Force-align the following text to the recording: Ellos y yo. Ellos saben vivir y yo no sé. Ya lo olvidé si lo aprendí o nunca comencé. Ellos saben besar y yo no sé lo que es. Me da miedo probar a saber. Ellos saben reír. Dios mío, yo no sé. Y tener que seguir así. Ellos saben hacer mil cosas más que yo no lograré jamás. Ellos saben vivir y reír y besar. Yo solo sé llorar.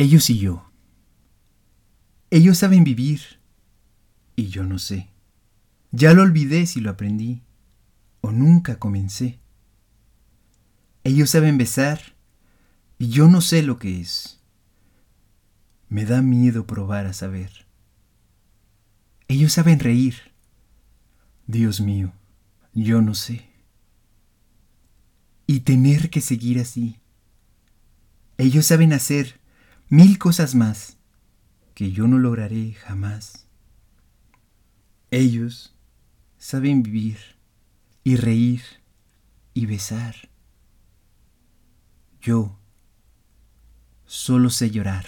Ellos 0.00 0.30
y 0.30 0.38
yo. 0.38 0.64
Ellos 2.30 2.56
saben 2.56 2.84
vivir 2.84 3.20
y 4.34 4.48
yo 4.48 4.64
no 4.64 4.78
sé. 4.78 5.10
Ya 5.90 6.14
lo 6.14 6.22
olvidé 6.22 6.64
si 6.64 6.80
lo 6.80 6.88
aprendí 6.88 7.42
o 8.22 8.30
nunca 8.30 8.78
comencé. 8.78 9.40
Ellos 11.04 11.28
saben 11.28 11.58
besar 11.58 12.00
y 12.96 13.10
yo 13.10 13.28
no 13.28 13.42
sé 13.42 13.62
lo 13.62 13.78
que 13.78 14.00
es. 14.00 14.40
Me 15.90 16.06
da 16.06 16.22
miedo 16.22 16.66
probar 16.66 17.04
a 17.04 17.12
saber. 17.12 17.66
Ellos 19.28 19.52
saben 19.52 19.80
reír. 19.80 20.32
Dios 21.46 21.82
mío, 21.82 22.14
yo 22.72 23.02
no 23.02 23.14
sé. 23.14 23.50
Y 25.46 25.60
tener 25.60 26.08
que 26.08 26.22
seguir 26.22 26.58
así. 26.58 27.02
Ellos 28.38 28.64
saben 28.64 28.94
hacer 28.94 29.39
mil 29.90 30.18
cosas 30.18 30.54
más 30.54 30.96
que 31.74 31.90
yo 31.90 32.06
no 32.06 32.16
lograré 32.16 32.74
jamás. 32.74 33.48
Ellos 35.10 35.74
saben 36.38 36.84
vivir 36.84 37.18
y 38.04 38.14
reír 38.14 38.62
y 39.52 39.66
besar. 39.66 40.14
Yo 42.20 42.56
solo 44.06 44.50
sé 44.50 44.70
llorar. 44.70 45.06